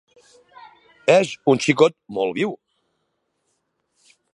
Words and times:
És 1.17 1.35
un 1.53 1.61
xicot 1.67 1.95
molt 2.19 2.35
viu. 2.39 2.59